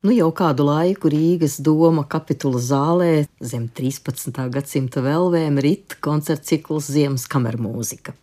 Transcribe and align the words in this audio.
Nu, 0.00 0.14
jau 0.16 0.30
kādu 0.32 0.64
laiku 0.64 1.10
Rīgas 1.12 1.58
doma 1.60 2.06
kapitula 2.08 2.56
zālē 2.64 3.26
zem 3.44 3.66
13. 3.68 4.32
gadsimta 4.48 5.02
vēlvēm 5.04 5.58
rit 5.60 5.98
koncerta 6.00 6.54
cikls 6.54 6.86
Ziemas 6.88 7.26
kamermūzika. 7.28 8.14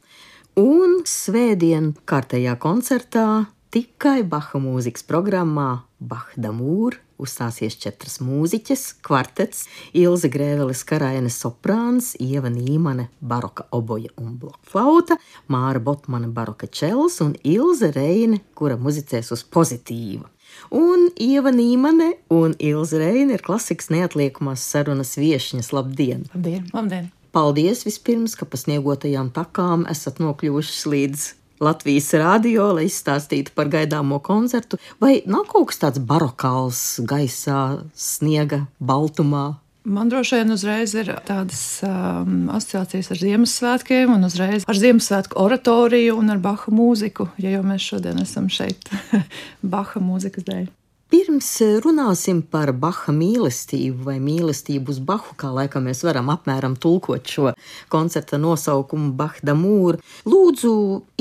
Un 0.58 1.04
svētdien 1.06 1.92
kārtējā 2.10 2.56
koncertā 2.64 3.28
tikai 3.70 4.24
Baha 4.26 4.58
mūzikas 4.64 5.06
programmā 5.06 5.68
Bahdamūra 6.02 6.98
uzstāsies 7.22 7.78
četras 7.82 8.18
mūziķes, 8.26 8.86
kvartets, 9.06 9.66
Ilze 9.98 10.30
Grēvelis 10.34 10.82
Karaina 10.88 11.30
soprāns, 11.34 12.14
Ieva 12.22 12.50
Nīmane 12.54 13.08
baroka 13.22 13.68
oboja 13.74 14.14
un 14.22 14.36
blokflauta, 14.42 15.18
Māra 15.54 15.82
Botmane 15.84 16.30
baroka 16.34 16.70
čels 16.70 17.20
un 17.26 17.36
Ilze 17.44 17.92
Reine, 17.94 18.42
kura 18.58 18.78
muzicēs 18.82 19.34
uz 19.38 19.46
pozitīva. 19.46 20.30
Un 20.74 21.10
Ieva 21.16 21.54
Nīmane 21.54 22.14
un 22.34 22.56
Ilza 22.60 23.00
Reina 23.02 23.38
ir 23.38 23.44
klasikas 23.46 23.92
neatliekamās 23.94 24.64
sarunas 24.64 25.16
viesņas. 25.20 25.74
Labdien! 25.76 26.26
Labdien! 26.34 26.68
Labdien. 26.74 27.12
Paldies 27.36 27.84
vispirms, 27.86 28.34
ka 28.40 28.48
pa 28.50 28.58
sniegotajām 28.58 29.30
takām 29.36 29.84
esat 29.92 30.22
nokļuvušas 30.24 30.88
līdz 30.90 31.26
Latvijas 31.62 32.12
rādio, 32.18 32.70
lai 32.78 32.86
izstāstītu 32.86 33.54
par 33.58 33.70
gaidāmo 33.74 34.20
koncertu. 34.26 34.80
Vai 35.02 35.20
nav 35.26 35.48
kaut 35.50 35.72
kas 35.72 35.82
tāds 35.82 36.02
barokāls 36.02 36.82
gaisā, 37.10 37.82
sniega 37.98 38.66
baltumā? 38.78 39.58
Man 39.88 40.10
droši 40.10 40.36
vien 40.36 40.52
uzreiz 40.52 40.92
ir 41.00 41.14
tādas 41.24 41.62
um, 41.88 42.50
asociācijas 42.52 43.08
ar 43.14 43.20
Ziemassvētkiem, 43.22 44.12
un 44.12 44.28
uzreiz 44.28 44.66
ar 44.68 44.76
Ziemassvētku 44.76 45.38
oratoriju 45.40 46.18
un 46.20 46.34
ar 46.34 46.42
Baha 46.44 46.74
mūziku, 46.76 47.30
ja 47.40 47.54
jau 47.54 47.62
mēs 47.64 47.86
šodien 47.94 48.20
esam 48.20 48.50
šeit 48.52 48.90
Baha 49.76 50.02
mūzikas 50.04 50.44
dēļ. 50.44 50.66
Pirms 51.08 51.48
runāsim 51.86 52.42
par 52.44 52.74
Baha 52.76 53.14
mīlestību 53.16 54.10
vai 54.10 54.18
mīlestību 54.20 54.92
uz 54.92 55.00
Bahu, 55.00 55.38
kā 55.40 55.54
laikam 55.56 55.88
mēs 55.88 56.04
varam 56.04 56.34
apmēram 56.34 56.76
tulkot 56.76 57.32
šo 57.32 57.54
koncerta 57.88 58.36
nosaukumu 58.44 59.14
Bahdamūra, 59.16 60.02
lūdzu 60.28 60.74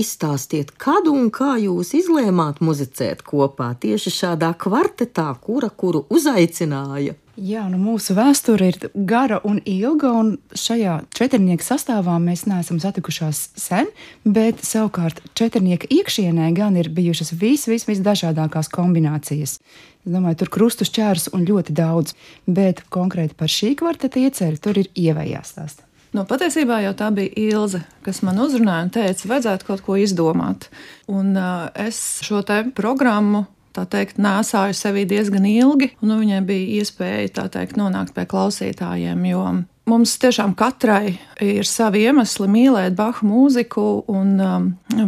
izstāstiet, 0.03 0.73
kad 0.75 1.07
un 1.07 1.31
kā 1.31 1.53
jūs 1.63 1.95
izlēmāt 2.01 2.59
muzicēt 2.67 3.23
kopā 3.31 3.71
tieši 3.79 4.15
šādā 4.17 4.51
kvartetā, 4.59 5.29
kura 5.39 5.71
kuru 5.71 6.03
uzaicināja. 6.11 7.15
Jā, 7.37 7.67
nu 7.69 7.77
mūsu 7.77 8.15
vēsture 8.17 8.71
ir 8.71 8.77
gara 8.95 9.37
un 9.45 9.59
ilga, 9.69 10.09
un 10.17 10.31
šajā 10.57 11.03
četrnieku 11.13 11.65
sastāvā 11.67 12.15
mēs 12.23 12.47
neesam 12.49 12.79
satikušās 12.81 13.41
sen, 13.61 13.91
bet 14.25 14.63
savukārt 14.65 15.21
četrnieka 15.37 15.91
iekšienē 15.93 16.49
gan 16.57 16.79
ir 16.81 16.89
bijušas 16.97 17.35
vis, 17.37 17.67
vis, 17.69 17.85
visdažādākās 17.85 18.73
kombinācijas. 18.73 19.59
Es 19.61 20.15
domāju, 20.15 20.39
tur 20.41 20.53
krustus 20.55 20.89
ķērs 20.97 21.29
un 21.37 21.45
ļoti 21.45 21.77
daudz, 21.77 22.15
bet 22.49 22.81
konkrēti 22.89 23.37
par 23.37 23.53
šī 23.53 23.75
kvarteta 23.83 24.23
ieceļu 24.23 24.63
tur 24.65 24.81
ir 24.81 24.89
ievējās 24.97 25.53
stāsts. 25.53 25.85
Nu, 26.17 26.25
patiesībā 26.25 26.79
jau 26.87 26.95
tā 26.97 27.11
bija 27.13 27.35
Ilze, 27.37 27.83
kas 28.07 28.23
man 28.25 28.39
uzrunāja 28.41 28.87
un 28.87 28.95
teica, 28.95 29.29
vajadzētu 29.29 29.69
kaut 29.69 29.83
ko 29.85 29.99
izdomāt. 30.01 30.71
Un 31.13 31.35
uh, 31.37 31.67
es 31.77 31.99
šo 32.25 32.41
te 32.47 32.63
programmu 32.73 33.45
tā 33.77 33.87
teikt, 33.93 34.21
nēsāju 34.23 34.77
sevī 34.77 35.07
diezgan 35.09 35.47
ilgi, 35.49 35.93
un 36.01 36.13
nu, 36.13 36.19
viņai 36.23 36.43
bija 36.49 36.81
iespēja, 36.81 37.33
tā 37.41 37.49
teikt, 37.53 37.79
nonākt 37.81 38.15
pie 38.17 38.27
klausītājiem, 38.31 39.25
jo 39.31 39.45
Mums 39.87 40.17
tiešām 40.19 40.57
katrai 40.59 41.13
ir 41.39 41.69
savi 41.71 42.01
iemesli 42.09 42.49
mīlēt 42.51 42.97
Baha 42.99 43.23
mūziku, 43.23 43.85
un, 44.11 44.33
um, 44.43 44.65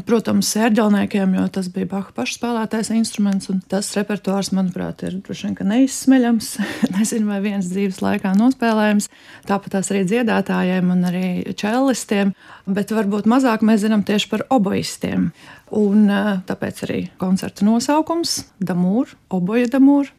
protams, 0.06 0.52
sērģelniekiem, 0.54 1.32
jo 1.34 1.46
tas 1.50 1.66
bija 1.74 1.88
Baha 1.90 2.14
pašspēlētais 2.14 2.92
instruments, 2.94 3.50
un 3.50 3.58
tas 3.66 3.88
repertuārs, 3.98 4.52
manuprāt, 4.54 5.02
ir 5.02 5.18
droši 5.26 5.50
vien 5.50 5.72
neizsmeļams. 5.72 6.52
Nezinu, 6.94 7.26
vai 7.26 7.40
viens 7.48 7.72
dzīves 7.72 7.98
laikā 8.06 8.36
nospēlējams. 8.38 9.10
Tāpat 9.50 9.74
tās 9.74 9.90
arī 9.90 10.04
dziedātājiem 10.12 10.94
un 10.94 11.06
arī 11.10 11.26
čellistiem, 11.58 12.30
bet 12.70 12.94
varbūt 12.94 13.26
mazāk 13.26 13.66
mēs 13.66 13.82
zinām 13.82 14.06
tieši 14.06 14.30
par 14.30 14.46
oboistiem. 14.46 15.32
Un 15.74 16.06
uh, 16.06 16.36
tāpēc 16.46 16.84
arī 16.86 17.00
koncerta 17.18 17.66
nosaukums- 17.66 18.44
Damūra, 18.70 19.18
oboja 19.26 19.74
Damūra. 19.74 20.14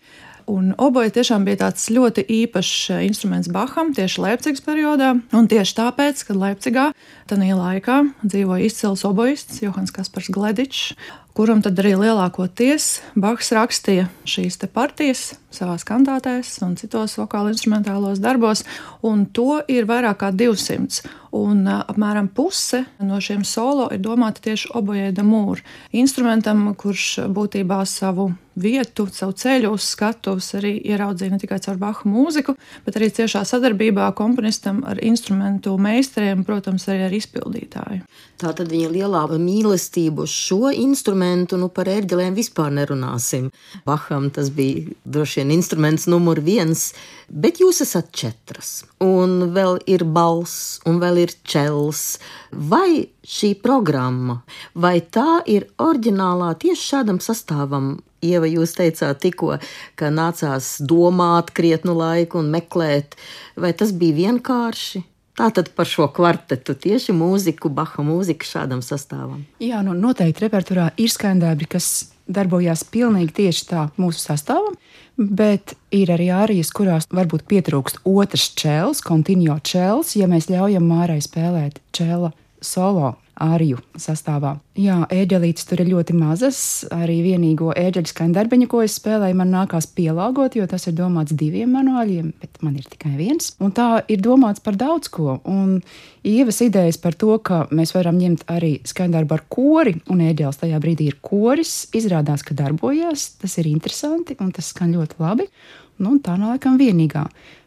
Un 0.49 0.71
oboja 0.81 1.11
tiešām 1.13 1.43
bija 1.45 1.59
tāds 1.67 1.83
ļoti 1.93 2.23
īpašs 2.25 2.89
eh, 2.95 3.03
instruments 3.05 3.51
Baham 3.53 3.91
tieši 3.93 4.23
Leipzigas 4.23 4.63
periodā. 4.65 5.11
Un 5.35 5.49
tieši 5.51 5.75
tāpēc, 5.77 6.23
kad 6.25 6.39
Leipzigā 6.41 6.85
tajā 7.29 7.57
laikā 7.59 7.99
dzīvoja 8.23 8.65
izcils 8.65 9.05
obojists 9.05 9.61
Johans 9.61 9.93
Kaspars 9.93 10.31
Gledičs, 10.33 10.95
kuram 11.37 11.61
tad 11.63 11.79
arī 11.79 11.95
lielākoties 11.99 12.99
Bahs 13.19 13.51
rakstīja 13.55 14.09
šīs 14.27 14.59
partijas 14.73 15.33
savā 15.53 15.77
kantātēs 15.85 16.59
un 16.65 16.75
citos 16.77 17.17
vokāla 17.17 17.53
instrumentālos 17.53 18.21
darbos, 18.21 18.63
un 19.01 19.25
to 19.25 19.61
ir 19.67 19.89
vairāk 19.89 20.21
kā 20.21 20.33
200. 20.35 21.01
Un 21.29 21.67
apmēram 21.69 22.25
puse 22.33 22.83
no 23.05 23.19
šiem 23.21 23.43
solo 23.45 23.85
ir 23.93 24.01
domāta 24.01 24.41
tieši 24.47 24.71
obojai 24.77 25.11
damūra 25.13 25.61
instrumentam, 25.93 26.71
kurš 26.73 27.27
būtībā 27.29 27.83
savu 27.85 28.31
vietu, 28.59 29.05
savu 29.13 29.35
ceļu 29.37 29.69
uz 29.75 29.85
skatuves 29.93 30.49
arī 30.57 30.73
ieraudzīja 30.89 31.35
ne 31.35 31.39
tikai 31.41 31.59
caur 31.63 31.77
Bahu 31.79 32.09
mūziku, 32.09 32.55
bet 32.85 32.97
arī 32.97 33.11
ciešā 33.13 33.43
sadarbībā 33.45 34.09
komponistam 34.17 34.81
ar 34.89 34.99
instrumentu 35.05 35.77
meistariem, 35.77 36.41
protams, 36.47 36.87
arī 36.89 37.05
ar 37.05 37.15
izpildītāju. 37.15 38.01
Tā 38.41 38.55
tad 38.57 38.73
viņa 38.73 38.89
lielā 38.89 39.23
mīlestība 39.37 40.25
uz 40.25 40.33
šo 40.33 40.73
instrumentu, 40.73 41.18
nu 41.19 41.69
par 41.73 41.89
ērģelēm 41.91 42.35
vispār 42.37 42.71
nerunāsim. 42.73 43.49
Baham 43.85 44.29
tas 44.33 44.49
bija 44.49 44.95
droši 45.05 45.41
vien 45.41 45.51
instruments 45.55 46.07
numur 46.07 46.39
viens, 46.39 46.93
bet 47.29 47.59
jūs 47.59 47.81
esat 47.85 48.11
četras, 48.11 48.85
un 49.03 49.51
vēl 49.55 49.79
ir 49.87 50.03
balss, 50.03 50.79
un 50.85 50.99
vēl 50.99 51.23
ir 51.25 51.33
čels. 51.43 52.19
Vai 52.51 53.09
šī 53.23 53.53
programma, 53.61 54.41
vai 54.73 54.99
tā 55.01 55.41
ir 55.45 55.69
oriģinālā 55.77 56.53
tieši 56.59 56.87
šādam 56.93 57.19
sastāvam 57.23 57.97
Ieva, 58.19 58.49
jūs 58.51 58.73
teicāt 58.75 59.21
tikko, 59.23 59.53
ka 59.95 60.09
nācās 60.11 60.81
domāt 60.83 61.53
krietnu 61.55 61.93
laiku 61.95 62.41
un 62.41 62.49
meklēt, 62.51 63.15
vai 63.55 63.71
tas 63.71 63.93
bija 63.95 64.17
vienkārši? 64.25 65.05
Tātad 65.39 65.69
par 65.71 65.87
šo 65.87 66.09
kvartetu 66.11 66.75
tieši 66.75 67.13
mūziku, 67.15 67.71
Baha 67.71 68.03
mūziku 68.03 68.43
šādam 68.43 68.81
sastāvam. 68.83 69.45
Jā, 69.63 69.79
nu 69.87 69.93
noteikti 69.95 70.43
repertuārā 70.43 70.89
ir 70.99 71.13
skandābi, 71.13 71.69
kas 71.71 72.09
darbojās 72.27 72.83
pilnīgi 72.91 73.37
tieši 73.37 73.63
tā 73.69 73.85
mūsu 73.99 74.19
sastāvam, 74.19 74.75
bet 75.15 75.77
ir 75.95 76.11
arī 76.11 76.27
ārijas, 76.35 76.73
kurās 76.75 77.07
varbūt 77.15 77.47
pietrūkst 77.49 78.03
otrs 78.03 78.49
čels, 78.59 78.99
kontinuo 79.05 79.55
čels, 79.63 80.11
ja 80.19 80.27
mēs 80.27 80.51
ļaujam 80.51 80.85
mārai 80.91 81.21
spēlēt 81.23 81.79
čela 81.95 82.33
solo 82.59 83.15
āriju 83.43 83.79
sastāvā. 83.99 84.57
Jā, 84.79 85.01
ēģelītes 85.11 85.67
tur 85.67 85.81
ir 85.83 85.89
ļoti 85.93 86.15
mazas. 86.15 86.59
Arī 86.93 87.19
vienīgo 87.25 87.73
ēģeļu 87.77 88.11
skandarbiņu, 88.11 88.67
ko 88.71 88.83
es 88.85 88.95
spēlēju, 88.99 89.37
man 89.39 89.51
nākās 89.55 89.89
pielāgot, 89.95 90.55
jo 90.59 90.67
tas 90.69 90.87
ir 90.87 90.95
domāts 90.97 91.35
diviem 91.35 91.73
manuāļiem, 91.75 92.31
bet 92.39 92.61
man 92.65 92.77
ir 92.79 92.87
tikai 92.91 93.15
viens. 93.17 93.53
Un 93.63 93.73
tā 93.75 94.03
ir 94.11 94.23
domāts 94.23 94.63
par 94.63 94.77
daudz 94.79 95.11
ko. 95.11 95.39
Un 95.49 95.79
ievas 96.27 96.61
idejas 96.65 96.99
par 97.01 97.17
to, 97.19 97.35
ka 97.43 97.65
mēs 97.75 97.95
varam 97.97 98.19
ņemt 98.21 98.47
arī 98.51 98.77
skandarbu 98.87 99.35
ar 99.35 99.45
kori, 99.51 99.97
un 100.11 100.23
ēģelis 100.29 100.63
tajā 100.63 100.79
brīdī 100.83 101.09
ir 101.11 101.19
koris, 101.23 101.89
izrādās, 101.95 102.45
ka 102.45 102.57
darbojas. 102.57 103.33
Tas 103.41 103.59
ir 103.59 103.71
interesanti 103.71 104.37
un 104.39 104.53
tas 104.55 104.71
skan 104.73 104.95
ļoti 104.95 105.23
labi. 105.23 105.49
Nu, 105.99 106.13
tā 106.23 106.37
nav 106.39 106.53
laikam 106.53 106.77
vienīgā. 106.79 107.25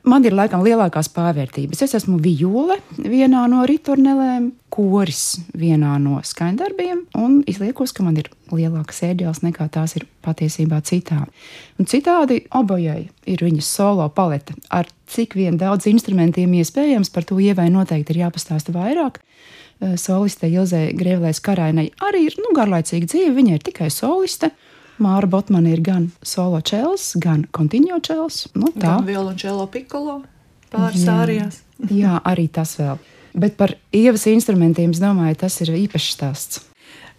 Man 0.09 0.25
ir 0.27 0.35
laikam 0.35 0.65
lielākās 0.65 1.11
pārvērtības. 1.13 1.83
Es 1.85 1.93
esmu 1.99 2.17
viole 2.23 2.79
vienā 2.97 3.45
no 3.53 3.63
ritornelēm, 3.69 4.49
koris 4.73 5.37
vienā 5.59 5.93
no 6.03 6.17
skaņdarbiem, 6.25 7.05
un 7.21 7.37
izliekos, 7.47 7.93
ka 7.93 8.07
man 8.07 8.17
ir 8.19 8.31
lielākas 8.51 9.03
ēģeles 9.11 9.43
nekā 9.45 9.69
tās 9.75 9.95
ir 10.01 10.09
patiesībā 10.25 10.81
citā. 10.89 11.21
Un 11.79 11.91
citādi 11.93 12.41
obojai 12.57 13.05
ir 13.29 13.45
viņas 13.45 13.69
solo 13.77 14.09
palete. 14.17 14.57
Ar 14.73 14.89
cik 15.13 15.37
vien 15.37 15.61
daudz 15.61 15.87
instrumentiem 15.93 16.57
iespējams, 16.63 17.13
par 17.13 17.29
to 17.29 17.37
ievai 17.39 17.69
noteikti 17.71 18.17
ir 18.17 18.25
jāpastāsta 18.25 18.75
vairāk. 18.75 19.21
Soliste 19.99 20.49
Ilzē 20.49 20.89
Grēvlēs 20.97 21.43
Karainai 21.45 21.91
arī 22.07 22.27
ir 22.31 22.41
nu, 22.41 22.55
garlaicīga 22.57 23.13
dzīve, 23.13 23.37
viņa 23.39 23.59
ir 23.59 23.65
tikai 23.71 23.91
soliste. 23.93 24.55
Māra 25.03 25.29
Botmana 25.31 25.73
ir 25.73 25.83
gan 25.85 26.11
solo 26.23 26.61
čels, 26.65 27.13
gan 27.21 27.45
kontinuo 27.51 27.99
čels. 28.05 28.47
Nu, 28.55 28.71
tā 28.75 28.99
ir 29.01 29.13
violončelo 29.13 29.67
pikolo 29.73 30.21
pāris 30.73 31.07
ārijās. 31.11 31.63
Jā, 32.03 32.21
arī 32.25 32.49
tas 32.53 32.77
vēl. 32.81 33.01
Bet 33.33 33.57
par 33.57 33.75
ievas 33.97 34.27
instrumentiem, 34.29 34.93
es 34.93 35.01
domāju, 35.01 35.39
tas 35.41 35.57
ir 35.65 35.73
īpašs 35.77 36.13
stāsts. 36.17 36.63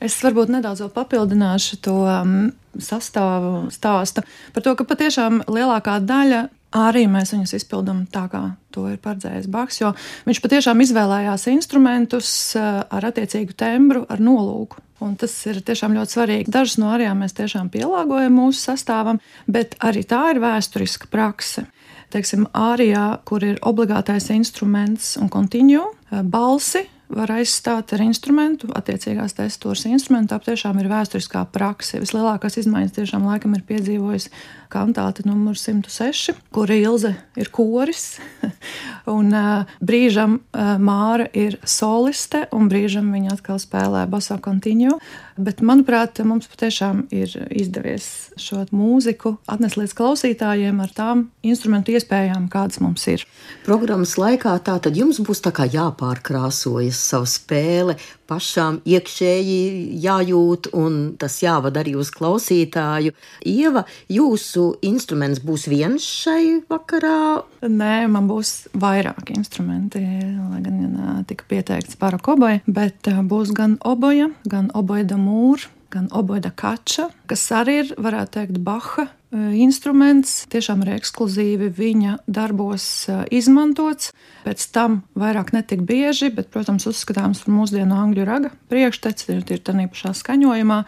Es 0.04 0.18
varbūt 0.20 0.52
nedaudz 0.52 0.84
papildināšu 0.94 1.80
to 1.86 1.96
um, 2.04 2.52
sastāvu 2.76 3.70
stāstu 3.72 4.24
par 4.54 4.66
to, 4.66 4.74
ka 4.76 4.86
patiešām 4.88 5.46
lielākā 5.48 6.00
daļa 6.04 6.42
arī 6.74 7.06
mēs 7.12 7.34
viņus 7.34 7.56
izpildām 7.60 8.04
tā, 8.12 8.26
kā 8.32 8.44
to 8.74 8.88
ir 8.90 8.98
paredzējis 9.04 9.50
Baks. 9.54 9.82
Viņš 10.28 10.42
patiešām 10.44 10.82
izvēlējās 10.84 11.48
instrumentus 11.54 12.32
eh, 12.58 12.82
ar 12.84 13.10
attiecīgu 13.10 13.56
tembru, 13.58 14.04
ar 14.10 14.24
nolūku. 14.24 14.82
Un 15.04 15.18
tas 15.20 15.34
ir 15.50 15.60
tiešām 15.66 15.98
ļoti 15.98 16.16
svarīgi. 16.16 16.52
Dažas 16.54 16.78
no 16.80 16.94
arijām 16.96 17.20
mēs 17.24 17.36
tiešām 17.36 17.68
pielāgojam 17.74 18.38
mūsu 18.40 18.62
sastāvam, 18.70 19.20
bet 19.52 19.76
arī 19.84 20.06
tā 20.08 20.22
ir 20.32 20.40
vēsturiska 20.44 21.10
prakse. 21.12 21.66
Teiksim, 22.14 22.46
ārijā, 22.56 23.08
kur 23.28 23.44
ir 23.44 23.58
obligātais 23.66 24.30
instruments 24.36 25.16
un 25.20 25.32
kontiņu, 25.34 25.84
eh, 25.84 26.24
balsi 26.24 26.86
var 27.16 27.32
aizstāt 27.38 27.94
ar 27.96 28.04
instrumentu, 28.06 28.70
attiecīgās 28.76 29.38
testūras 29.38 29.86
instrumentu. 29.90 30.34
Tā 30.34 30.52
tiešām 30.52 30.80
ir 30.82 30.90
vēsturiskā 30.92 31.46
prakse. 31.54 32.02
Vislielākās 32.04 32.60
izmaiņas 32.62 32.98
tiešām 32.98 33.28
laikam 33.30 33.56
ir 33.58 33.66
piedzīvojis 33.70 34.30
kantāte 34.74 35.26
numur 35.28 35.58
106, 35.60 36.34
kur 36.54 36.72
Ilze 36.74 37.14
ir 37.38 37.52
koris, 37.54 38.18
un 39.16 39.30
uh, 39.36 39.70
brīžam 39.84 40.40
uh, 40.40 40.74
Māra 40.82 41.28
ir 41.38 41.60
soliste, 41.62 42.48
un 42.56 42.72
brīžam 42.72 43.12
viņa 43.14 43.38
atkal 43.38 43.62
spēlē 43.62 44.08
baso 44.10 44.40
kontiņu. 44.42 44.98
Bet, 45.34 45.64
manuprāt, 45.66 46.20
mums 46.26 46.50
patiešām 46.50 47.08
ir 47.14 47.32
izdevies 47.50 48.34
šo 48.38 48.64
mūziku 48.74 49.36
atnest 49.50 49.80
līdz 49.80 49.96
klausītājiem 49.98 50.82
ar 50.84 50.94
tām 50.94 51.28
instrumentu 51.46 51.96
iespējām, 51.98 52.50
kādas 52.54 52.82
mums 52.84 53.06
ir. 53.10 53.26
Programmas 53.66 54.14
laikā 54.22 54.54
tā 54.66 54.78
tad 54.82 54.98
jums 54.98 55.22
būs 55.26 55.42
tā 55.46 55.54
kā 55.56 55.66
jāpārkrāsojas 55.70 57.03
savu 57.04 57.28
spēli, 57.30 57.96
pašām 58.30 58.80
iekšēji 58.88 60.00
jājūt, 60.04 60.72
un 60.78 60.98
tas 61.20 61.38
jāvada 61.44 61.84
arī 61.84 61.96
uz 62.00 62.12
klausītāju. 62.16 63.14
Ieva, 63.50 63.86
jūsu 64.12 64.70
instruments 64.86 65.44
būs 65.44 65.68
viens 65.72 66.08
šai 66.24 66.64
vakarā? 66.72 67.44
Nē, 67.68 68.08
man 68.12 68.28
būs 68.32 68.70
vairāk 68.80 69.34
instrumenti, 69.36 70.02
lai 70.02 70.64
gan 70.66 71.24
tika 71.30 71.48
pieteikts 71.50 72.00
parakobai, 72.00 72.58
bet 72.68 73.12
būs 73.30 73.54
gan 73.56 73.78
oboja, 73.84 74.32
gan 74.50 74.72
oboja 74.74 75.08
damūra 75.14 75.72
gan 75.94 76.08
oboida 76.10 76.50
kača, 76.50 77.12
kas 77.30 77.44
arī 77.54 77.84
ir, 77.84 77.92
varētu 78.02 78.40
teikt, 78.40 78.62
Baha 78.66 79.06
instruments. 79.34 80.44
Tiešām 80.54 80.84
ir 80.86 80.94
ekskluzīvi 80.98 81.70
viņa 81.74 82.18
darbos 82.28 82.86
e, 83.10 83.18
izmantots. 83.34 84.12
Pēc 84.46 84.66
tam 84.76 85.02
vairāk 85.20 85.54
netik 85.56 85.84
bieži, 85.88 86.30
bet, 86.34 86.52
protams, 86.54 86.88
uzskatāms 86.90 87.44
par 87.46 87.56
mūsdienu 87.56 87.98
angļu 87.98 88.26
raga 88.28 88.54
priekšteci, 88.72 89.30
ir, 89.34 89.44
ir 89.50 89.64
tā 89.66 89.76
pašā 89.76 90.14
skaņojumā. 90.22 90.84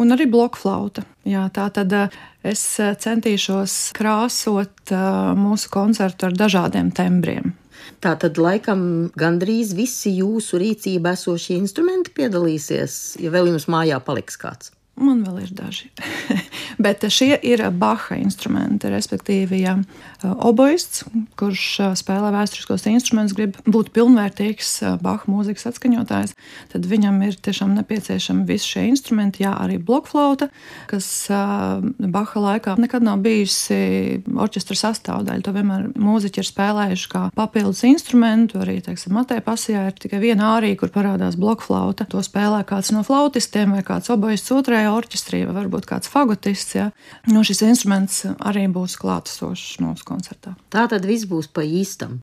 Un 0.00 0.14
arī 0.14 0.24
blokflauta. 0.30 1.04
Jā, 1.28 1.48
tā 1.52 1.68
tad 1.74 1.92
e, 1.92 2.04
es 2.46 2.62
centīšos 2.78 3.92
krāsot 3.98 4.94
mūsu 5.36 5.72
koncertu 5.72 6.30
ar 6.30 6.36
dažādiem 6.38 6.94
tembriem. 6.94 7.54
Tā 8.00 8.14
tad 8.20 8.38
laikam 8.40 9.10
gandrīz 9.18 9.74
visi 9.76 10.14
jūsu 10.20 10.60
rīcībā 10.62 11.16
esošie 11.16 11.58
instrumenti 11.58 12.14
piedalīsies, 12.16 13.18
ja 13.20 13.32
vēl 13.34 13.50
jums 13.50 13.66
mājā 13.72 13.98
paliks 14.04 14.38
kāds. 14.40 14.72
Man 15.00 15.22
vēl 15.24 15.42
ir 15.46 15.52
daži. 15.56 15.90
Bet 16.78 17.04
šie 17.08 17.34
ir 17.42 17.62
Baha 17.70 18.18
instrumenti. 18.20 18.90
Respektīvi, 18.92 19.62
ja 19.64 19.76
oboists, 20.22 21.04
kurš 21.40 21.64
spēlē 21.98 22.30
vēsturiskos 22.34 22.86
instrumentus, 22.90 23.36
grib 23.38 23.56
būt 23.66 23.92
pilnvērtīgs 23.96 25.00
Baha 25.02 25.30
mūzikas 25.30 25.70
atskaņotājs, 25.70 26.34
tad 26.72 26.88
viņam 26.90 27.20
ir 27.26 27.38
tiešām 27.40 27.74
nepieciešami 27.78 28.44
visi 28.48 28.74
šie 28.74 28.86
instrumenti. 28.90 29.44
Jā, 29.44 29.54
arī 29.62 29.78
blokflauta, 29.82 30.50
kas 30.90 31.08
Baha 31.30 32.44
laikā 32.46 32.76
nekad 32.80 33.06
nav 33.06 33.22
bijusi 33.24 34.20
orķestra 34.30 34.78
sastāvdaļa. 34.84 35.44
To 35.46 35.54
vienmēr 35.56 35.88
mūziķi 35.96 36.42
ir 36.42 36.48
spēlējuši 36.50 37.10
kā 37.12 37.24
papildus 37.36 37.82
instrumentu. 37.88 38.60
Arī, 38.60 38.78
teiksim, 38.84 39.14
Matē 39.16 39.40
pasijā 39.44 39.86
ir 39.88 39.96
tikai 40.00 40.20
viena 40.22 40.52
ārija, 40.56 40.78
kur 40.80 40.92
parādās 40.94 41.38
blokflauta. 41.40 42.06
To 42.12 42.22
spēlē 42.24 42.62
kāds 42.68 42.92
no 42.94 43.02
flautistiem 43.06 43.72
vai 43.76 43.82
kāds 43.86 44.12
oboists 44.12 44.52
otrajā 44.54 44.92
orķestrī, 44.92 45.44
vai 45.48 45.56
varbūt 45.62 45.88
kāds 45.88 46.10
fagotists. 46.12 46.59
Ja? 46.74 46.90
Nu, 47.30 47.44
šis 47.46 47.62
instruments 47.66 48.24
arī 48.38 48.66
būs 48.72 48.98
klātesošs 49.00 49.78
mūsu 49.84 50.06
koncertā. 50.08 50.56
Tā 50.72 50.86
tad 50.90 51.06
viss 51.08 51.28
būs 51.30 51.50
pa 51.52 51.64
īstam. 51.66 52.20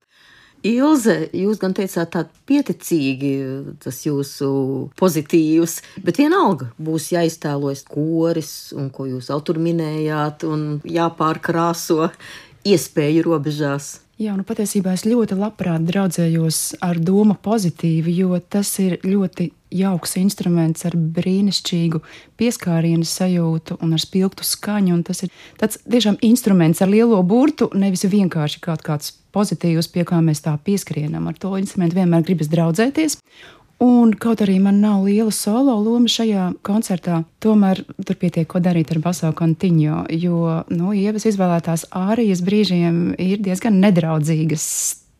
Ilze, 0.66 1.28
jūs 1.38 1.60
gan 1.62 1.76
teicāt, 1.78 2.10
tā 2.16 2.24
pieticīgi, 2.50 3.34
tas 3.84 4.00
jūsu 4.08 4.50
pozitīvs, 4.98 5.78
bet 6.04 6.18
vienalga 6.18 6.72
būs 6.82 7.12
jāiztēlojas 7.14 7.86
koris, 7.88 8.52
un 8.74 8.90
ko 8.94 9.06
jūs 9.06 9.30
vēl 9.30 9.44
tur 9.46 9.62
minējāt, 9.62 10.48
un 10.50 10.66
jāpārkrāso 10.82 12.10
iespēju 12.68 13.28
robežās. 13.30 13.94
Jā, 14.18 14.34
nu 14.34 14.42
patiesībā 14.42 14.96
es 14.98 15.04
ļoti 15.06 15.36
labprāt 15.38 15.84
draudzējos 15.86 16.80
ar 16.82 16.98
domu 16.98 17.36
pozitīvi, 17.38 18.16
jo 18.18 18.40
tas 18.42 18.72
ir 18.82 18.96
ļoti 19.06 19.52
jauks 19.78 20.16
instruments 20.18 20.88
ar 20.90 20.96
brīnišķīgu 20.98 22.02
pieskārienu 22.42 23.06
sajūtu 23.06 23.78
un 23.78 23.94
ar 23.94 24.02
spilgtu 24.02 24.48
skaņu. 24.48 24.98
Tas 25.06 25.22
ir 25.28 25.30
tāds 25.62 25.78
tiešām 25.86 26.18
instruments 26.26 26.82
ar 26.82 26.90
lielo 26.90 27.20
burtu, 27.22 27.70
nevis 27.78 28.08
vienkārši 28.10 28.64
kaut 28.66 28.82
kāds 28.88 29.14
pozitīvs, 29.38 29.92
pie 29.94 30.08
kā 30.10 30.18
mēs 30.26 30.42
tā 30.48 30.56
pieskrienam. 30.66 31.30
Ar 31.30 31.38
to 31.38 31.54
instrumentu 31.62 32.00
vienmēr 32.00 32.26
gribas 32.26 32.50
draudzēties. 32.50 33.20
Un 33.84 34.14
kaut 34.18 34.42
arī 34.42 34.56
man 34.58 34.80
nav 34.82 35.04
liela 35.06 35.32
solo 35.34 35.76
loma 35.86 36.10
šajā 36.10 36.48
koncertā, 36.66 37.20
tomēr 37.44 37.84
tur 38.08 38.18
pietiek 38.18 38.48
ko 38.50 38.62
darīt 38.64 38.90
ar 38.96 39.02
baso 39.04 39.30
kontiņo, 39.38 40.08
jo, 40.18 40.40
nu, 40.74 40.94
ievas 40.98 41.28
izvēlētās 41.30 41.86
ārijas 41.94 42.42
brīžiem 42.46 43.12
ir 43.22 43.44
diezgan 43.46 43.78
nedraudzīgas 43.84 44.66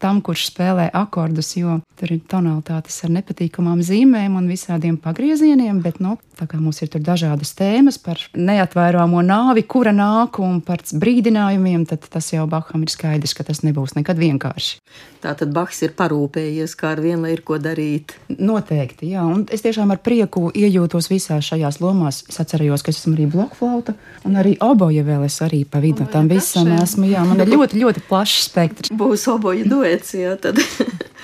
tam, 0.02 0.22
kurš 0.26 0.48
spēlē 0.52 0.90
akordus, 0.94 1.56
jo 1.58 1.80
tur 1.98 2.14
ir 2.14 2.22
tonalitātes 2.30 3.00
ar 3.06 3.14
nepatīkamām 3.18 3.82
zīmēm 3.86 4.38
un 4.38 4.50
visādiem 4.50 4.98
pagriezieniem, 5.02 5.82
bet, 5.82 6.00
nu, 6.04 6.18
tā 6.38 6.46
kā 6.50 6.60
mums 6.62 6.82
ir 6.84 6.92
tur 6.94 7.02
dažādas 7.02 7.56
tēmas 7.58 7.98
par 8.02 8.22
neatvairāmo 8.38 9.24
nāvi, 9.26 9.66
kura 9.66 9.94
nāk 9.96 10.38
un 10.44 10.62
par 10.66 10.84
brīdinājumiem, 10.86 11.88
tad 11.90 12.06
tas 12.14 12.30
jau 12.34 12.46
Baham 12.48 12.86
ir 12.86 12.94
skaidrs, 12.94 13.34
ka 13.38 13.48
tas 13.48 13.64
nebūs 13.66 13.98
nekad 13.98 14.20
vienkārši. 14.22 14.78
Tā 15.24 15.34
tad 15.38 15.52
Bahs 15.56 15.82
ir 15.86 15.96
parūpējies, 15.98 16.76
kā 16.78 16.94
ar 16.94 17.02
vienu 17.02 17.30
ir 17.32 17.42
ko 17.46 17.58
darīt. 17.62 18.14
Noteikti, 18.30 19.10
jā, 19.16 19.26
un 19.26 19.48
es 19.54 19.66
tiešām 19.66 19.92
ar 19.96 20.02
prieku 20.06 20.48
iejūtos 20.54 21.10
visās 21.10 21.50
šajās 21.50 21.82
lomās. 21.82 22.22
Es 22.30 22.38
atcerējos, 22.44 22.86
ka 22.86 22.94
es 22.94 23.02
esmu 23.02 23.16
arī 23.18 23.26
blokflauta 23.34 23.98
un 24.28 24.38
arī 24.38 24.54
oboja 24.64 25.04
vēl 25.08 25.26
es 25.28 25.40
arī 25.46 25.64
pa 25.70 25.82
vidu 25.84 26.06
tam 26.12 26.30
visam 26.30 26.70
esmu, 26.78 27.10
jā, 27.10 27.24
man 27.28 27.42
ir 27.42 27.52
ļoti, 27.52 27.82
ļoti 27.82 28.06
plašs 28.08 28.48
spektrs. 28.50 28.94
Būs 28.98 29.26
oboja 29.32 29.66
do 29.88 29.98
poēcija. 29.98 30.38
Tad. 30.42 30.60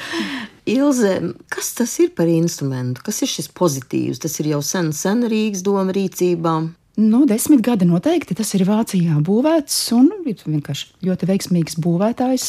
Ilze, 0.66 1.34
kas 1.50 1.74
tas 1.76 2.00
ir 2.00 2.14
par 2.16 2.28
instrumentu? 2.28 3.02
Kas 3.04 3.22
ir 3.22 3.28
šis 3.28 3.50
pozitīvs? 3.52 4.22
Tas 4.24 4.40
ir 4.40 4.54
jau 4.54 4.62
sen, 4.64 4.94
sen 4.94 5.24
Rīgas 5.28 5.64
doma 5.64 5.92
rīcībā. 5.92 6.62
Nu, 6.94 7.24
desmit 7.26 7.64
gadi 7.66 7.88
noteikti 7.90 8.36
tas 8.38 8.52
ir 8.54 8.68
Vācijā 8.68 9.18
būvēts 9.26 9.78
un 9.98 10.12
ir 10.30 10.38
vienkārši 10.46 11.08
ļoti 11.08 11.26
veiksmīgs 11.26 11.80
būvētājs. 11.82 12.46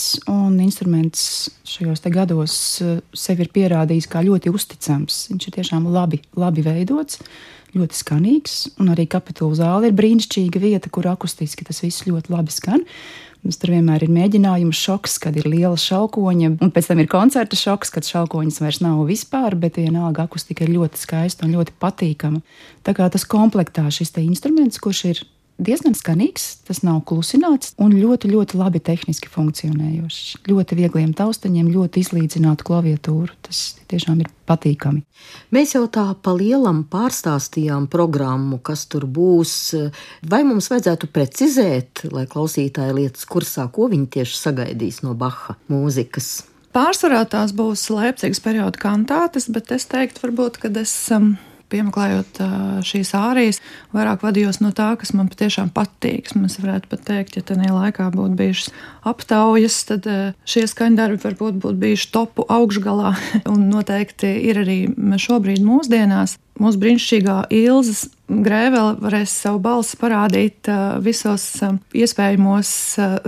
Instruments 0.61 1.49
šajos 1.65 2.05
gados 2.13 2.57
eh, 2.85 3.01
sevi 3.17 3.47
ir 3.47 3.53
pierādījis 3.57 4.11
kā 4.13 4.21
ļoti 4.27 4.53
uzticams. 4.53 5.31
Viņš 5.33 5.49
ir 5.49 5.57
tiešām 5.57 5.89
labi, 5.89 6.21
labi 6.37 6.61
veidots, 6.61 7.23
ļoti 7.73 7.97
skanīgs. 7.97 8.59
Un 8.85 8.93
arī 8.93 9.09
kapitula 9.09 9.57
zāle 9.57 9.89
ir 9.89 9.97
brīnišķīga 9.97 10.61
vieta, 10.61 10.93
kur 10.93 11.09
akustiski 11.09 11.65
tas 11.65 11.81
viss 11.81 12.05
ļoti 12.05 12.37
labi 12.37 12.53
skan. 12.53 12.85
Mums 13.45 13.59
tur 13.61 13.75
vienmēr 13.75 14.07
ir 14.07 14.13
mēģinājums 14.13 14.79
šoks, 14.87 15.19
kad 15.21 15.35
ir 15.37 15.45
liela 15.45 15.77
šaukoņa, 15.77 16.49
un 16.65 16.71
pēc 16.73 16.87
tam 16.89 17.03
ir 17.03 17.11
koncerta 17.13 17.59
šoks, 17.61 17.91
kad 17.93 18.07
šaukoņas 18.09 18.63
vairs 18.65 18.81
nav 18.81 19.03
vispār, 19.05 19.53
bet 19.61 19.77
vienalga 19.77 20.25
akustika 20.25 20.65
ir 20.65 20.73
ļoti 20.73 21.03
skaista 21.03 21.45
un 21.45 21.53
ļoti 21.53 21.75
patīkama. 21.77 22.41
Tā 22.89 22.95
kā 22.97 23.11
tas 23.13 23.29
komplektā 23.29 23.85
šis 23.93 24.17
instruments, 24.25 24.81
kurš 24.81 25.03
ir 25.11 25.21
diezgan 25.59 25.95
skanīgs, 25.97 26.47
tas 26.67 26.83
nav 26.85 27.03
klusināts 27.09 27.75
un 27.83 27.95
ļoti, 27.95 28.31
ļoti 28.33 28.59
labi 28.59 28.81
tehniski 28.85 29.31
funkcionējošs. 29.33 30.47
Ļoti 30.49 30.79
viegliem 30.79 31.13
taustaņiem, 31.17 31.71
ļoti 31.75 32.03
izlīdzinātu 32.05 32.67
klaviatūru. 32.67 33.35
Tas 33.47 33.63
tiešām 33.91 34.23
ir 34.25 34.31
patīkami. 34.49 35.05
Mēs 35.55 35.77
jau 35.77 35.85
tā 35.93 36.07
pa 36.21 36.35
lielam 36.37 36.85
pārstāstījām 36.91 37.87
programmu, 37.93 38.59
kas 38.65 38.87
tur 38.91 39.07
būs. 39.07 39.55
Vai 40.31 40.43
mums 40.47 40.71
vajadzētu 40.73 41.11
precizēt, 41.15 42.07
lai 42.15 42.27
klausītāji 42.31 42.99
lietas 42.99 43.29
kursā, 43.31 43.69
ko 43.71 43.89
viņi 43.93 44.11
tieši 44.19 44.41
sagaidīs 44.41 45.03
no 45.07 45.15
Baha 45.19 45.59
mūzikas? 45.73 46.51
Pārsvarā 46.75 47.23
tās 47.31 47.53
būs 47.55 47.87
Leipzigas 47.95 48.41
perioda 48.43 48.81
kantātes, 48.83 49.47
bet 49.47 49.71
es 49.77 49.87
teiktu, 49.87 50.27
varbūt, 50.27 50.59
ka 50.65 50.75
es. 50.83 50.95
Um, 51.15 51.37
piemeklējot 51.75 52.41
šīs 52.87 53.13
ārijas, 53.19 53.61
vairāk 53.95 54.25
vadījos 54.25 54.63
no 54.63 54.71
tā, 54.77 54.93
kas 55.01 55.13
man 55.17 55.29
patiešām 55.33 55.73
patīk. 55.75 56.33
Mēs 56.39 56.61
varētu 56.63 56.91
pat 56.93 57.05
teikt, 57.11 57.39
ja 57.39 57.45
tajā 57.51 57.75
laikā 57.75 58.09
būtu 58.15 58.39
bijušas 58.39 58.73
aptaujas, 59.11 59.81
tad 59.91 60.09
šie 60.49 60.65
skaņdarbi 60.71 61.21
varbūt 61.25 61.61
būtu 61.65 61.83
bijuši 61.83 62.11
topu 62.15 62.47
augšgalā. 62.49 63.15
Un 63.53 63.69
noteikti 63.73 64.33
ir 64.49 64.63
arī 64.65 64.79
šobrīd 65.21 65.63
mūsdienās 65.67 66.39
mūsu 66.61 66.81
brīnišķīgā 66.83 67.39
Ilzas 67.55 68.05
Grēvela 68.25 68.95
varēs 69.03 69.33
savu 69.45 69.59
balsi 69.65 69.99
parādīt 70.01 70.71
visos 71.05 71.45
iespējamos 71.93 72.71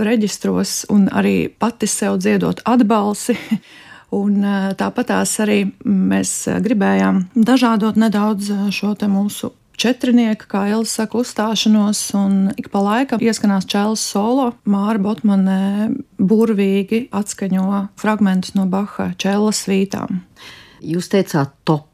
reģistros 0.01 0.79
un 0.93 1.05
arī 1.13 1.51
pati 1.51 1.89
sev 1.91 2.17
dziedot 2.23 2.63
atbalsi. 2.65 3.37
Un 4.15 4.39
tāpat 4.79 5.11
arī 5.43 5.59
mēs 5.83 6.31
gribējām 6.63 7.25
dažādot 7.35 7.99
nedaudz 7.99 8.53
šo 8.71 8.93
mūsu 9.11 9.51
četrnieka, 9.77 10.47
kā 10.49 10.63
Ilza 10.71 11.03
saka, 11.03 11.21
uzstāšanos, 11.21 12.01
un 12.17 12.37
ik 12.57 12.71
pa 12.73 12.81
laikam 12.81 13.21
ieskanās 13.21 13.67
čēlas 13.69 14.01
solo. 14.01 14.51
Māra 14.65 15.01
Botmanē 15.01 15.91
burvīgi 16.17 17.07
atskaņo 17.15 17.87
fragmentus 17.99 18.55
no 18.57 18.65
Baha 18.71 19.11
čēlas 19.21 19.65
svītām. 19.65 20.23
Jūs 20.81 21.11
teicāt 21.13 21.53
top 21.67 21.86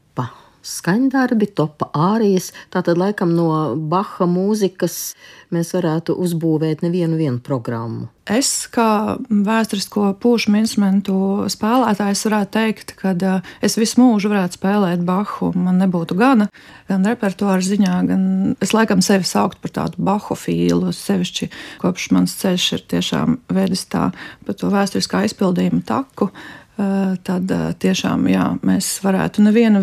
skaņdarbi, 0.64 1.50
topa 1.56 1.90
ārijas. 1.92 2.50
Tātad, 2.74 2.98
laikam, 3.00 3.34
no 3.36 3.48
Baha 3.76 4.26
mūzikas 4.30 5.14
mēs 5.54 5.74
varētu 5.76 6.16
uzbūvēt 6.18 6.82
nevienu 6.84 7.38
programmu. 7.44 8.08
Es, 8.24 8.64
kā 8.72 9.18
vēsturisko 9.28 10.14
pušu 10.22 10.54
instrumentu 10.56 11.44
spēlētājs, 11.52 12.22
varētu 12.24 12.52
teikt, 12.56 12.94
ka 12.96 13.12
uh, 13.12 13.50
es 13.60 13.76
visu 13.76 14.00
mūžu 14.00 14.30
varētu 14.32 14.56
spēlēt 14.56 15.04
Bahu. 15.04 15.50
Man 15.52 15.76
nebūtu 15.82 16.16
gana 16.16 16.48
gan 16.88 17.04
repertuāra 17.04 17.60
ziņā, 17.64 17.98
gan 18.08 18.24
es 18.64 18.72
laikam 18.72 19.04
sevi 19.04 19.28
saukt 19.28 19.60
par 19.60 19.74
tādu 19.76 20.00
bahofīlu. 20.08 20.94
Sevišķi 20.96 21.50
kopš 21.84 22.10
mans 22.16 22.38
ceļš 22.40 22.70
ir 22.78 22.88
tiešām 22.94 23.38
vedis 23.52 23.84
tā 23.92 24.08
pa 24.46 24.56
to 24.56 24.72
vēsturiskā 24.72 25.26
izpildījuma 25.28 25.84
taku. 25.84 26.32
Eh, 26.74 27.16
tad 27.22 27.50
eh, 27.54 27.68
tiešām 27.78 28.24
jā, 28.26 28.48
mēs 28.66 28.88
varētu 29.04 29.44
nevienu 29.46 29.78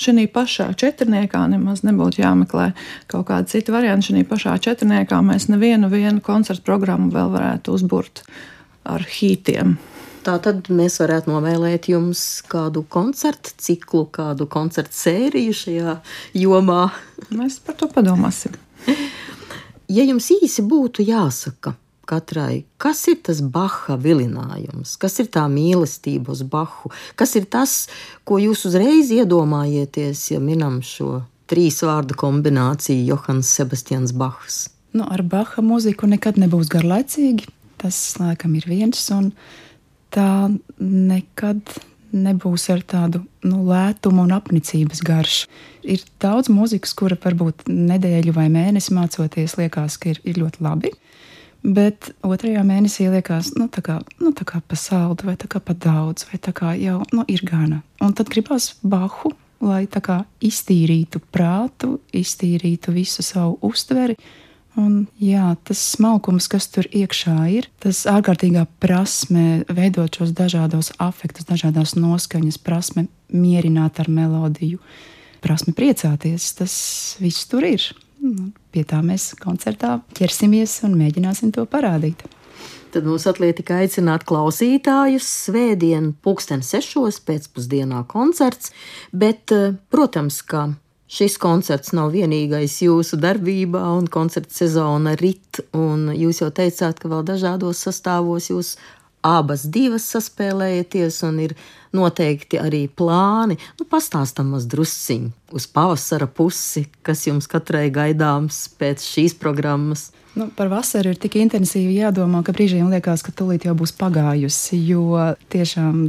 šajā 0.00 0.22
pašā 0.32 0.70
četrniekā, 0.80 1.42
nemaz 1.52 1.82
nebūtu 1.84 2.22
jāmeklē 2.22 2.70
kaut 3.12 3.26
kāda 3.28 3.44
cita 3.50 3.74
varianta. 3.74 4.06
Šajā 4.08 4.24
pašā 4.30 4.54
četrniekā 4.64 5.18
mēs 5.20 5.50
nevienu 5.52 5.90
koncertu 6.24 6.64
programmu 6.64 7.12
vēl 7.12 7.34
varētu 7.34 7.76
uzbūrt 7.76 8.24
ar 8.88 9.04
hītiem. 9.04 9.76
Tā 10.24 10.38
tad 10.40 10.72
mēs 10.72 10.96
varētu 11.00 11.28
novēlēt 11.28 11.90
jums 11.92 12.22
kādu 12.48 12.86
koncertu 12.88 13.52
ciklu, 13.60 14.06
kādu 14.08 14.48
koncertu 14.48 14.96
sēriju 14.96 15.52
šajā 15.60 15.98
jomā. 16.40 16.86
Mēs 17.36 17.60
par 17.60 17.76
to 17.76 17.92
padomāsim. 17.92 18.56
Ja 19.90 20.04
jums 20.06 20.28
īsi 20.30 20.62
būtu 20.62 21.02
jāsaka, 21.02 21.72
katrai, 22.10 22.64
kas 22.82 23.04
ir 23.12 23.20
tas 23.26 23.40
Baha 23.40 23.96
vilinājums, 24.00 24.96
kas 25.00 25.20
ir 25.22 25.30
tā 25.32 25.46
mīlestība 25.52 26.34
uz 26.34 26.42
Bahu, 26.42 26.90
kas 27.20 27.36
ir 27.38 27.46
tas, 27.50 27.84
ko 28.26 28.40
jūs 28.42 28.66
uzreiz 28.70 29.12
iedomājieties, 29.14 30.26
ja 30.34 30.42
minam 30.42 30.80
šo 30.86 31.22
trīs 31.50 31.80
vārdu 31.86 32.18
kombināciju 32.18 33.06
Johans 33.12 33.50
Sebastians 33.56 34.14
Bahs. 34.14 34.68
Nu, 34.94 35.06
ar 35.06 35.22
Baha 35.22 35.62
mūziku 35.62 36.08
nekad 36.10 36.38
nebūs 36.40 36.70
garlaicīgi. 36.72 37.46
Tas 37.80 37.96
laikam 38.20 38.56
ir 38.58 38.66
viens, 38.68 39.00
un 39.14 39.30
tā 40.12 40.50
nekad 40.80 41.78
nebūs 42.10 42.66
ar 42.74 42.82
tādu 42.86 43.22
nu, 43.46 43.62
lētumu 43.68 44.24
un 44.26 44.34
apnicības 44.34 45.02
garšu. 45.06 45.50
Ir 45.86 46.02
daudz 46.22 46.50
mūzikas, 46.52 46.92
kura 46.98 47.16
varbūt 47.20 47.68
nedēļu 47.70 48.34
vai 48.36 48.48
mēnesi 48.52 48.94
mācoties, 48.96 49.56
liekas, 49.60 49.96
ka 50.00 50.12
ir, 50.12 50.20
ir 50.28 50.42
ļoti 50.42 50.66
labi. 50.66 50.92
Bet 51.60 52.14
otrajā 52.24 52.62
mēnesī 52.64 53.10
liekas, 53.12 53.52
nu, 53.60 53.66
tā 53.68 53.82
kā, 53.84 53.98
nu, 54.22 54.32
tā 54.36 54.46
kā 54.48 54.62
pa 54.64 54.78
saldu, 54.80 55.28
vai 55.28 55.36
tā 55.36 55.48
kā 55.50 55.60
pa 55.60 55.74
daudz, 55.76 56.24
vai 56.30 56.40
tā 56.40 56.54
kā 56.56 56.72
jau 56.80 57.02
nu, 57.12 57.24
ir 57.28 57.44
gana. 57.44 57.82
Un 58.00 58.14
tad 58.16 58.32
gribās 58.32 58.72
bahu, 58.80 59.34
lai 59.60 59.84
tā 59.90 60.00
kā 60.04 60.22
iztīrītu 60.40 61.20
prātu, 61.32 61.98
iztīrītu 62.16 62.96
visu 62.96 63.24
savu 63.24 63.58
uztveri. 63.68 64.16
Un, 64.80 65.02
jā, 65.20 65.50
tas 65.66 65.80
smalkums, 65.96 66.46
kas 66.48 66.70
tur 66.72 66.86
iekšā 66.86 67.36
ir, 67.52 67.66
tas 67.82 68.04
ārkārtīgā 68.08 68.64
prasme 68.80 69.64
veidot 69.68 70.16
šos 70.16 70.32
dažādos 70.32 70.92
afektus, 71.02 71.48
dažādas 71.48 71.96
noskaņas, 71.98 72.60
prasme 72.62 73.08
mierināt 73.28 74.00
ar 74.00 74.08
melodiju, 74.08 74.78
prasme 75.44 75.74
priecāties, 75.76 76.54
tas 76.56 76.76
viss 77.20 77.50
tur 77.50 77.66
ir. 77.68 77.90
Nu, 78.20 78.50
pie 78.72 78.84
tā 78.84 79.00
mēs 79.04 79.32
koncertā 79.40 79.98
ķersimies 80.18 80.82
un 80.88 80.98
mēģināsim 81.00 81.54
to 81.56 81.64
parādīt. 81.70 82.26
Tad 82.90 83.06
mums 83.06 83.24
atliek 83.30 83.54
tikai 83.56 83.84
aicināt 83.84 84.26
klausītājus 84.26 85.26
svētdien, 85.46 86.10
pulksten 86.24 86.64
sešos 86.66 87.20
pēcpusdienā 87.26 88.02
koncerts, 88.10 88.72
bet, 89.12 89.52
eh, 89.54 89.76
protams, 89.94 90.42
ka 90.42 90.74
šis 91.10 91.38
koncerts 91.42 91.94
nav 91.96 92.12
vienīgais 92.14 92.80
jūsu 92.84 93.18
darbībā, 93.22 93.82
un 93.98 94.06
koncerta 94.06 94.54
sezona 94.54 95.16
rit, 95.18 95.62
jūs 95.72 96.42
jau 96.42 96.50
teicāt, 96.50 96.98
ka 96.98 97.08
vēl 97.08 97.24
dažādos 97.26 97.82
sastāvos 97.86 98.50
jūs 98.50 98.76
abas 99.26 99.66
divas 99.68 100.06
saspēlējaties, 100.14 101.20
un 101.28 101.40
ir 101.46 101.54
noteikti 101.96 102.60
arī 102.60 102.84
plāni. 102.88 103.58
Nu, 103.78 103.86
pastāstam 103.90 104.52
maz 104.54 104.66
drusciņi 104.70 105.30
uz 105.56 105.66
pavasara 105.70 106.28
pusi, 106.30 106.86
kas 107.06 107.26
jums 107.26 107.50
katrai 107.50 107.88
gaidāms 107.94 108.68
pēc 108.80 109.04
šīs 109.04 109.36
programmas. 109.40 110.10
Nu, 110.38 110.46
par 110.54 110.70
vasaru 110.70 111.10
ir 111.10 111.18
tik 111.18 111.40
intensīvi 111.40 111.98
jādomā, 111.98 112.44
ka 112.46 112.54
brīžiem 112.54 112.92
liekas, 112.92 113.24
ka 113.26 113.34
tūlīt 113.34 113.66
jau 113.66 113.74
būs 113.78 113.92
pagājusi, 113.98 114.78
jo 114.86 115.16
tiešām 115.50 116.04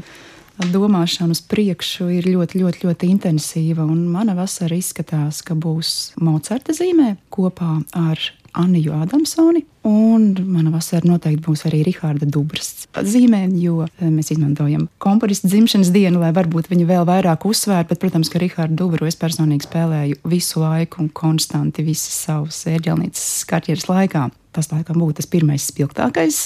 domāšana 0.69 1.33
uz 1.33 1.41
priekšu 1.49 2.11
ir 2.19 2.27
ļoti, 2.29 2.61
ļoti, 2.61 2.83
ļoti 2.85 3.09
intensīva. 3.15 3.87
Mana 3.87 4.35
vasara 4.37 4.77
izskatās, 4.77 5.41
ka 5.45 5.57
būs 5.57 6.13
Mocerta 6.21 6.75
zīmē 6.77 7.15
kopā 7.33 7.79
ar 7.97 8.21
Anniju 8.53 8.93
Adamsoni. 8.93 9.63
Un 9.87 10.35
mana 10.45 10.69
vasara 10.73 11.07
noteikti 11.07 11.41
būs 11.45 11.63
arī 11.69 11.81
Rahāda 11.87 12.27
Dubras 12.29 12.85
zīmē, 12.93 13.45
jo 13.61 13.85
eh, 13.87 14.09
mēs 14.11 14.33
izmantojam 14.35 14.85
komponistu 15.01 15.49
dzimšanas 15.49 15.89
dienu, 15.93 16.19
lai 16.21 16.33
varbūt 16.35 16.69
viņu 16.71 16.85
vēl 16.89 17.07
vairāk 17.07 17.47
uzsvērtu. 17.49 17.93
Bet, 17.93 18.01
protams, 18.03 18.29
ka 18.29 18.41
Rahādu 18.43 18.77
Dubru 18.83 19.07
es 19.09 19.17
personīgi 19.19 19.65
spēlēju 19.67 20.19
visu 20.29 20.61
laiku 20.61 21.01
un 21.05 21.09
konstanti 21.15 21.85
visas 21.87 22.19
savas 22.27 22.61
ērģelnīcas 22.69 23.29
karjeras 23.49 23.87
laikā. 23.89 24.27
Tas 24.51 24.69
laikam 24.73 24.99
būtu 24.99 25.21
tas 25.21 25.31
pirmais 25.31 25.65
spilgtākais. 25.71 26.43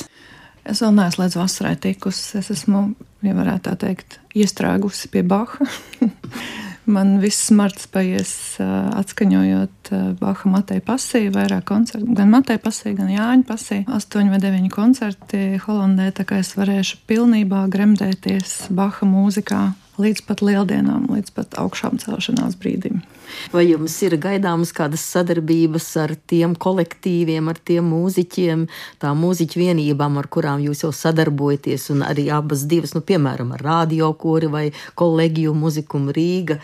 Es 0.65 0.81
vēl 0.81 0.95
neesmu 0.97 1.25
līdz 1.25 1.37
vasarai 1.37 1.75
tikusi. 1.81 2.39
Es 2.39 2.49
esmu, 2.53 2.87
ja 3.25 3.35
varētu 3.37 3.67
tā 3.67 3.75
teikt, 3.85 4.19
iestrēgusi 4.37 5.11
pie 5.13 5.25
Baha. 5.25 5.67
Man 6.85 7.15
viss 7.21 7.49
marts 7.55 7.87
paies 7.89 8.31
atskaņojot 8.61 9.89
Baha 10.19 10.51
Mateja 10.51 10.83
pasiju, 10.85 11.31
vairāk 11.33 11.65
koncertu, 11.69 12.13
gan 12.17 12.29
Mateja 12.33 12.61
pasiju, 12.61 12.97
gan 12.99 13.09
Jāņa 13.13 13.47
pasiju. 13.47 13.85
Astoņi 13.97 14.33
vai 14.33 14.41
deviņi 14.43 14.69
koncerti 14.73 15.41
Holandē, 15.65 16.11
tā 16.15 16.27
kā 16.29 16.41
es 16.43 16.53
varēšu 16.57 17.01
pilnībā 17.09 17.65
gremdēties 17.73 18.67
Baha 18.75 19.09
mūzikā 19.09 19.63
līdz 20.01 20.23
pat 20.27 20.41
lieldienām, 20.45 21.07
līdz 21.11 21.33
pat 21.35 21.57
augšām 21.61 21.99
celšanās 22.01 22.57
brīdim. 22.59 23.01
Vai 23.53 23.65
jums 23.67 23.95
ir 24.05 24.17
gaidāmas 24.21 24.71
kādas 24.75 25.03
sadarbības 25.13 25.87
ar 26.03 26.15
tiem 26.29 26.55
kolektīviem, 26.55 27.49
ar 27.51 27.59
tiem 27.67 27.87
mūziķiem, 27.93 28.67
tām 29.01 29.23
mūziķu 29.23 29.61
vienībām, 29.63 30.19
ar 30.21 30.29
kurām 30.31 30.63
jūs 30.63 30.85
jau 30.85 30.91
sadarbojaties, 30.95 31.89
un 31.95 32.05
arī 32.07 32.27
abas 32.33 32.67
divas, 32.69 32.95
nu, 32.97 33.01
piemēram, 33.05 33.55
ar 33.55 33.65
radiokori 33.65 34.51
vai 34.51 34.65
kolēģiju 34.99 35.55
muziku 35.57 36.03
Rīga? 36.15 36.59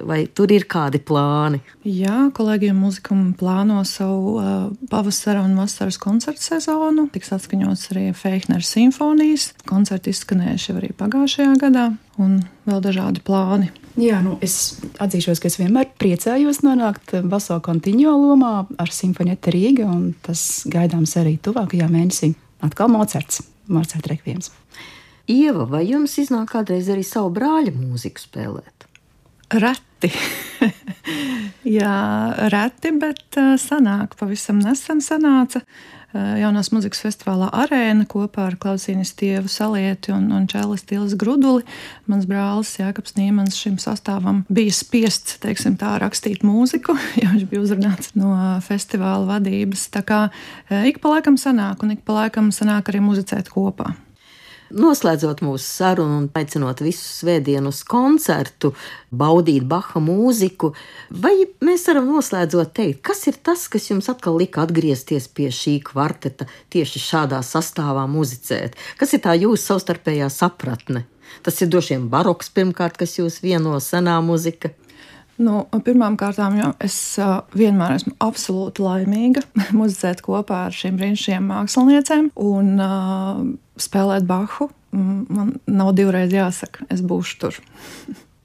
Vai 0.00 0.22
tur 0.32 0.52
ir 0.54 0.64
kādi 0.70 1.00
plāni? 1.04 1.60
Jā, 1.84 2.30
kolēģiem 2.34 2.78
muzikam 2.80 3.24
plāno 3.38 3.82
savu 3.88 4.36
uh, 4.40 4.64
pavasara 4.90 5.42
un 5.44 5.54
vasaras 5.60 5.98
koncertu 6.00 6.44
sezonu. 6.44 7.06
Tiks 7.12 7.34
atskaņots 7.36 7.90
arī 7.92 8.06
Feignera 8.16 8.64
simfonijas. 8.64 9.50
Koncerti 9.68 10.14
izskanējuši 10.14 10.76
arī 10.78 10.92
pagājušajā 10.96 11.54
gadā, 11.60 11.90
un 12.22 12.40
vēl 12.68 12.80
dažādi 12.84 13.22
plāni. 13.26 13.68
Jā, 14.00 14.22
nu 14.24 14.38
es 14.44 14.78
atzīšos, 15.04 15.42
ka 15.42 15.50
es 15.50 15.58
vienmēr 15.60 15.90
priecājos 16.00 16.62
nonākt 16.64 17.12
baso 17.28 17.58
kontiņo 17.60 18.14
lomā 18.16 18.54
ar 18.80 18.92
simfonētu 18.94 19.52
Rīga, 19.52 19.90
un 19.92 20.14
tas 20.24 20.62
gaidāms 20.72 21.12
arī 21.20 21.36
tuvākajā 21.44 21.90
mēnesī. 21.92 22.32
Atkal 22.64 22.88
Mocerts, 22.94 23.42
Mocerta 23.68 24.14
rekvijams. 24.14 24.48
Ieva, 25.30 25.66
vai 25.68 25.84
jums 25.86 26.16
iznāk 26.18 26.54
kādreiz 26.54 26.88
arī 26.90 27.04
savu 27.06 27.34
brāļa 27.36 27.74
mūziku 27.76 28.24
spēlēt? 28.24 28.88
Reti. 29.52 30.12
Jā, 31.78 31.96
reti, 32.52 32.92
bet 32.98 33.40
sanāk, 33.60 34.16
pavisam 34.18 34.62
nesen 34.62 35.02
sanāca. 35.04 35.62
Jaunās 36.12 36.68
muzikas 36.74 37.00
festivālā 37.00 37.46
arēna 37.56 38.04
kopā 38.04 38.50
ar 38.50 38.58
Klausīnas 38.60 39.14
tievu 39.16 39.48
salieti 39.48 40.12
un, 40.12 40.26
un 40.36 40.44
Čēlis 40.50 40.84
Tīles 40.84 41.14
Gruduli. 41.16 41.64
Mans 42.04 42.26
brālis 42.28 42.74
Jākaps 42.76 43.16
Nīmans 43.16 43.56
šim 43.56 43.78
sastāvam 43.80 44.42
bija 44.52 44.74
spiests, 44.76 45.38
teiksim 45.40 45.78
tā, 45.80 45.94
rakstīt 46.02 46.44
mūziku, 46.44 46.98
jo 47.22 47.32
viņš 47.32 47.48
bija 47.48 47.64
uzrunāts 47.64 48.12
no 48.18 48.36
festivāla 48.66 49.24
vadības. 49.30 49.88
Tā 49.96 50.04
kā 50.04 50.22
ik 50.84 51.00
pa 51.00 51.16
laikam 51.16 51.40
sanāk 51.40 51.84
un 51.86 51.96
ik 51.96 52.04
pa 52.04 52.20
laikam 52.20 52.52
sanāk 52.52 52.92
arī 52.92 53.00
muzicēt 53.08 53.48
kopā. 53.52 53.94
Noslēdzot 54.72 55.42
mūsu 55.44 55.66
sarunu 55.66 56.16
un 56.22 56.28
aicinot 56.38 56.80
visus 56.80 57.20
svētdienu 57.20 57.68
uz 57.72 57.82
koncertu, 57.84 58.72
baudīt 59.12 59.66
Baha 59.68 60.00
mūziku, 60.00 60.72
vai 61.12 61.34
mēs 61.64 61.84
varam 61.90 62.08
noslēdzot 62.08 62.72
teikt, 62.78 63.02
kas 63.04 63.26
ir 63.28 63.36
tas, 63.44 63.66
kas 63.68 63.90
jums 63.90 64.08
atkal 64.08 64.38
lika 64.40 64.64
atgriezties 64.64 65.28
pie 65.28 65.50
šī 65.52 65.78
kvarteta 65.90 66.48
tieši 66.72 67.02
šādā 67.04 67.42
sastāvā 67.44 68.06
muzicēt? 68.08 68.78
Kas 69.00 69.12
ir 69.12 69.24
tā 69.26 69.36
jūsu 69.36 69.74
savstarpējā 69.74 70.30
sapratne? 70.32 71.04
Tas 71.44 71.60
ir 71.60 71.68
droši 71.72 71.96
vien 71.96 72.08
baroks 72.12 72.52
pirmkārt, 72.52 72.96
kas 73.00 73.18
jūs 73.18 73.40
vieno 73.44 73.76
senā 73.80 74.18
muzika. 74.24 74.72
Nu, 75.42 75.64
Pirmkārt, 75.84 76.38
es 76.84 76.96
vienmēr 77.56 77.96
esmu 77.96 78.12
absolūti 78.22 78.84
laimīga 78.84 79.42
muzicēt 79.78 80.20
kopā 80.24 80.66
ar 80.68 80.76
šīm 80.76 80.98
brīnišķīgām 81.00 81.48
māksliniecēm 81.48 82.32
un 82.40 82.72
spēlēt 83.80 84.26
Bahu. 84.28 84.70
Man 84.92 85.54
nav 85.66 85.94
divreiz 85.96 86.32
jāsaka, 86.34 86.84
es 86.92 87.00
būšu 87.00 87.38
tur. 87.40 87.60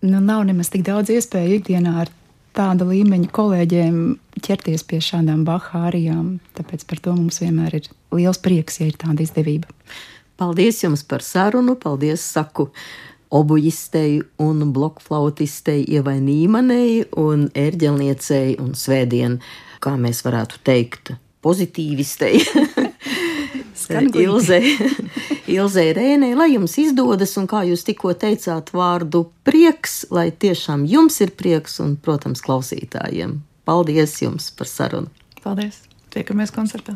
nu, 0.01 0.21
nav 0.21 0.45
nemaz 0.47 0.71
tik 0.71 0.85
daudz 0.87 1.11
iespēju 1.11 1.59
ikdienā 1.59 1.95
ar 2.05 2.13
tāda 2.57 2.87
līmeņa 2.87 3.29
kolēģiem 3.35 3.97
ķerties 4.45 4.85
pie 4.87 5.01
šādām 5.03 5.43
Baha 5.47 5.87
arijām. 5.89 6.37
Tāpēc 6.57 6.85
par 6.89 7.01
to 7.03 7.15
mums 7.17 7.41
vienmēr 7.43 7.81
ir 7.81 7.89
liels 8.15 8.39
prieks, 8.41 8.79
ja 8.81 8.89
ir 8.89 8.97
tāda 8.99 9.25
izdevība. 9.25 9.69
Paldies 10.37 10.83
jums 10.83 11.03
par 11.03 11.25
sarunu, 11.25 11.75
paldies 11.81 12.23
saku 12.23 12.69
obuļistei 13.33 14.21
un 14.39 14.69
blokflautistei 14.73 15.83
Ievai 15.97 16.19
Nīmanei 16.23 17.01
un 17.19 17.47
ērģelniecei 17.57 18.57
un 18.63 18.73
svētdien, 18.77 19.39
kā 19.83 19.97
mēs 19.99 20.23
varētu 20.25 20.61
teikt, 20.65 21.15
pozitīvistei. 21.43 22.41
Ilzei, 23.89 24.75
Ilzei 25.57 25.93
Rēnei, 25.95 26.35
lai 26.37 26.51
jums 26.53 26.77
izdodas, 26.81 27.35
un 27.39 27.47
kā 27.49 27.63
jūs 27.67 27.85
tikko 27.87 28.13
teicāt 28.19 28.73
vārdu 28.75 29.27
prieks, 29.47 30.01
lai 30.11 30.29
tiešām 30.31 30.85
jums 30.89 31.21
ir 31.23 31.33
prieks 31.39 31.79
un, 31.83 31.95
protams, 31.95 32.43
klausītājiem. 32.45 33.39
Paldies 33.67 34.19
jums 34.23 34.51
par 34.55 34.71
sarunu! 34.71 35.11
Paldies! 35.43 35.83
Tiekamies 36.13 36.53
koncertā! 36.55 36.95